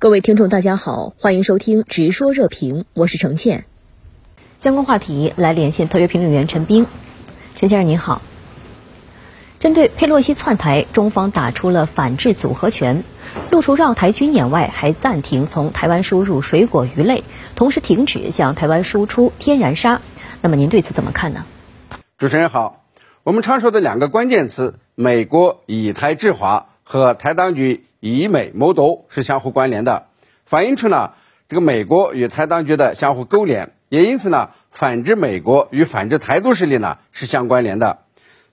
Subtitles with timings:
[0.00, 3.66] 各位听众，大家好，欢迎收听《直说热评》，我是程倩。
[4.58, 6.86] 相关话题来连线特约评论员陈斌。
[7.54, 8.22] 陈先生您好。
[9.58, 13.04] 针对佩洛西窜台，中方打出了反制组合拳，
[13.50, 17.22] 露出绕台军演外，还暂停从台湾输入水果鱼类，
[17.54, 20.00] 同时停止向台湾输出天然砂。
[20.40, 21.44] 那么您对此怎么看呢？
[22.16, 22.86] 主持人好，
[23.22, 27.84] 我们常说的两个关键词“美国以台制华”和台当局。
[28.00, 30.06] 以美谋独是相互关联的，
[30.44, 31.12] 反映出呢
[31.48, 37.98] 这个美国与台当局的相互勾连，也因此呢反制美国与反制台独势力呢是相关联的。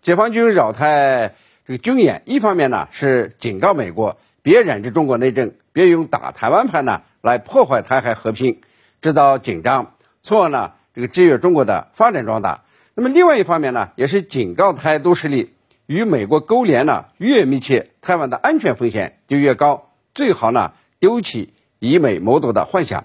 [0.01, 8.59] 解放军扰台这个军演，一方面呢是警告美国别染指中国内政，别用打台湾牌呢来破坏台海和平，
[9.01, 12.63] 制造紧张，从而呢这个制约中国的发展壮大。
[12.95, 15.53] 那么另外一方面呢，也是警告台独势力。
[15.85, 19.91] 与美国勾连呢越密切，台湾的安全风险就越高。
[20.15, 23.03] 最好呢丢弃以美谋独的幻想。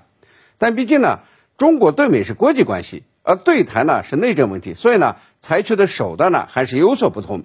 [0.58, 1.18] 但毕竟呢，
[1.58, 7.42] 中国对美是国际关系，而对台呢是内政问题，所以呢采取的手段呢还是有所不同。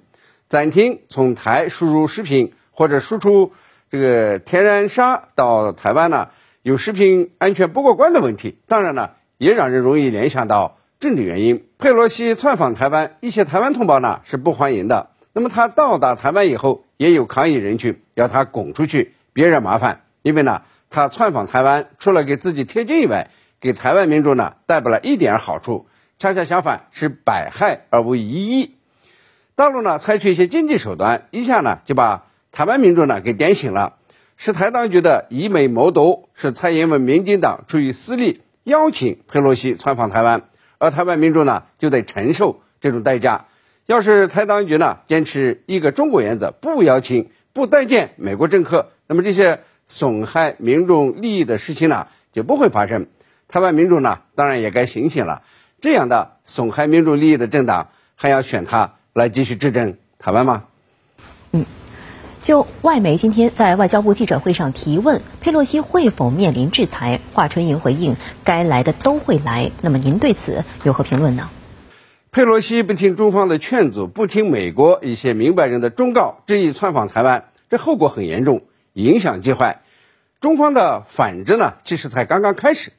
[0.48, 3.52] 暂停从台输入食品或者输出
[3.90, 6.30] 这个天然砂到台湾呢，
[6.62, 8.60] 有食品安全不过关的问题。
[8.68, 9.10] 当然呢，
[9.40, 11.66] 也让人容易联想到政治原因。
[11.80, 15.10] 佩洛西窜访台湾，一些台湾同胞呢是不欢迎的。
[15.34, 20.02] 那么他到达台湾以后，也有抗议人群要他滚出去，别惹麻烦。
[20.24, 23.30] 因为呢，他窜访台湾，除了给自己贴金以外，
[23.62, 25.88] 给台湾民众呢带不了一点好处，
[26.20, 28.76] 恰恰相反是百害而无一益。
[29.56, 33.96] 大陆呢采取一些经济手段，一下呢就把台湾民众呢给点醒了，
[34.36, 43.46] 是台当局的以美谋独，是蔡英文民进党出于私利邀请佩洛西窜访台湾，而台湾民众呢就得承受这种代价。
[43.88, 53.08] 要是台当局呢坚持一个中国原则，不邀请、不待见美国政客，那么这些损害民众利益的事情呢就不会发生。
[53.48, 55.42] 台湾民众呢当然也该醒醒了，
[55.80, 60.66] 这样的损害民众利益的政党还要选他来继续执政台湾吗？
[61.54, 61.66] 嗯，
[62.44, 69.72] 就外媒今天在外交部记者会上提问佩洛西会否面临制裁，华春莹回应该来的都会来。
[69.80, 71.50] 那么您对此有何评论呢？
[72.38, 78.62] 佩洛西不听中方的劝阻，不听美国一些明白人的忠告，执意窜访台湾，这后果很严重，
[78.94, 79.82] 影响极坏。
[80.40, 82.94] 中方的反制呢，其实才刚刚开始。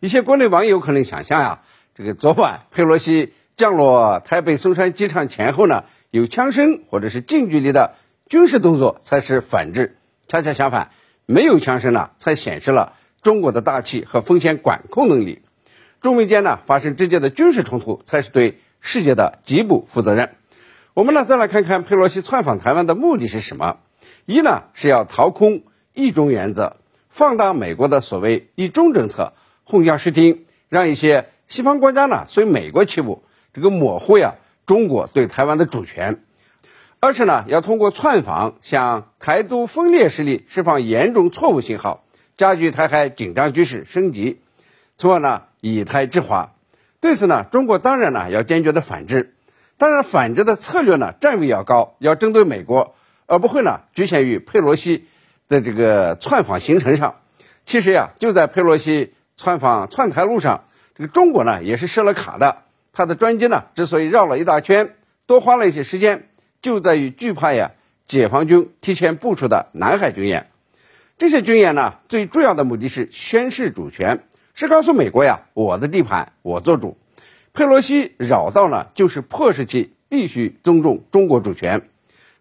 [0.00, 1.60] 一些国内网友可能想象呀，
[1.94, 7.94] 这个昨晚佩洛西降落台北松山机场前后呢，有枪声或者是近距离的
[8.28, 9.98] 军事动作才是反制。
[10.26, 10.90] 恰恰相反，
[11.26, 15.42] 没有枪声呢，才显示了中国的大气和风险管控能力。
[16.00, 18.58] 中美间呢发生直接的军事冲突，才是对。
[18.80, 20.36] 世界的极不负责任。
[20.94, 23.78] 我们呢，再来看看佩洛西窜访台湾的目的是什么？
[24.26, 25.62] 一呢是要掏空
[25.94, 26.76] 一中原则，
[27.08, 29.32] 放大美国的所谓一中政策，
[29.64, 33.22] 混淆视听，让一些西方国家呢随美国起舞，
[33.54, 34.34] 这个模糊呀
[34.66, 36.24] 中国对台湾的主权。
[36.98, 42.04] 二是呢要通过窜访向台独分裂势力释放严重错误信号，
[42.36, 44.40] 加剧台海紧张局势升级，
[44.96, 46.52] 从而呢以台制华。
[47.00, 49.34] 对此呢，中国当然呢要坚决的反制，
[49.78, 52.94] 当然反制的策略呢站位要高，要针对美国，
[53.26, 55.06] 而不会呢局限于佩洛西
[55.48, 57.16] 的这个窜访行程上。
[57.64, 62.58] 其实呀，就在佩洛西窜访窜台路上，这个中国呢也是设了卡的。
[62.92, 64.94] 他的专机呢之所以绕了一大圈，
[65.24, 66.28] 多花了一些时间，
[66.60, 67.70] 就在于惧怕呀
[68.06, 70.50] 解放军提前部署的南海军演。
[71.16, 74.24] 这些军演呢，最重要的目的是宣示主权。
[74.60, 76.98] 是告诉美国呀，我的地盘我做主。
[77.54, 81.88] 佩洛西绕道呢，就是迫使其必须尊重中国主权。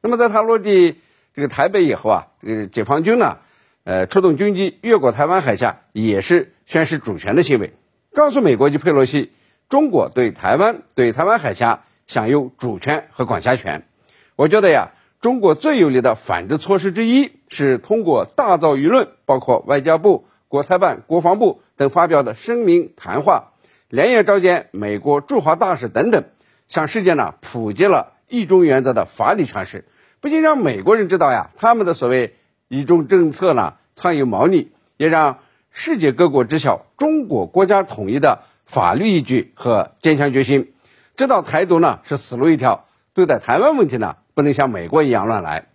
[0.02, 0.98] 那么在他落地
[1.34, 3.38] 这个台北以后啊，这个解放军呢，
[3.86, 7.72] 呃，出动军机越过台湾海峡，也是宣示主权的行为，
[8.14, 9.32] 告诉美国及佩洛西，
[9.70, 13.88] 中国对台湾、对台湾海峡享有主权和管辖权。
[14.36, 14.90] 我觉得呀，
[15.22, 20.26] 中国最有力的反制措施之一是通过大造舆论，包括外交部。
[20.50, 23.52] 国台办、国防部等发表的声明、谈话，
[23.88, 26.24] 连夜召见美国驻华大使等等，
[26.68, 29.86] 向世界呢普及了一中原则的法理常识，
[30.20, 32.36] 不仅让美国人知道呀，他们的所谓
[32.68, 35.38] 一中政策呢藏有猫腻，也让
[35.70, 40.74] 世界各国知晓中国国家统一的法律依据和坚强决心，
[41.16, 45.68] 知道台独呢是死路一条，对待台湾问题呢不能像美国一样乱来。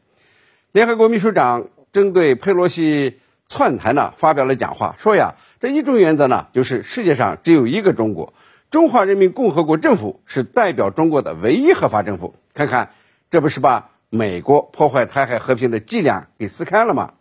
[0.73, 3.21] 联合国秘书长针对佩洛西。
[3.55, 8.35] 窜台呢发表了讲话，说呀，这一中原则呢，就是世界上只有一个中国，
[8.69, 12.35] 中华人民共和国政府是代表中国的唯一合法政府。
[12.53, 12.91] 看看，
[13.31, 17.13] 这不是把美国破坏台海和平的伎俩给撕开了吗？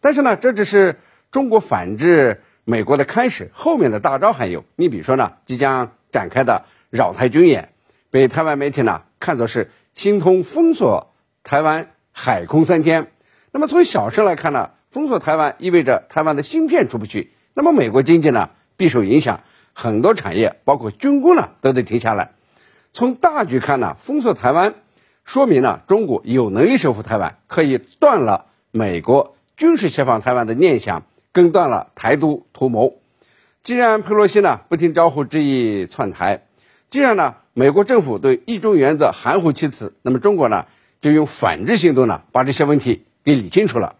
[0.00, 1.00] 但是呢，这只是
[1.30, 4.64] 中国反制美国的开始，后面的大招还有。
[4.76, 7.74] 你比如说呢，即将展开的扰台军演，
[8.08, 13.08] 被台湾媒体呢看作是心通封锁台湾海空三天。
[13.50, 19.40] 那么从小事来看呢，封锁台湾意味着台湾的芯片出不去，那么美国经济呢必受影响，
[19.72, 22.30] 很多产业包括军工呢都得停下来。
[22.92, 24.72] 从大局看呢，封锁台湾
[25.24, 31.02] 说明了中国有能力收复台湾，可以断了美国军事协防台湾的念想。
[31.32, 33.00] 更断了台独图谋。
[33.64, 36.46] 既然佩洛西呢不听招呼执意窜台，
[36.88, 40.66] 既然呢美国政府对一中原则含糊其辞，那么中国呢
[41.00, 43.96] 就用反制行动呢把这些问题给理清楚了。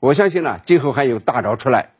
[0.00, 1.90] 我相信呢今后还有大招出来，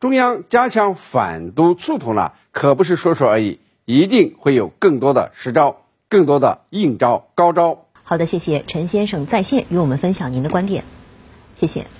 [0.00, 7.86] 中央加强反毒促统呢可不是说说而已，一定会有更多的实招，更多的硬招高招。
[8.04, 10.84] 好的，谢谢陈先生在线与我们分享您的观点，
[11.56, 11.97] 谢谢。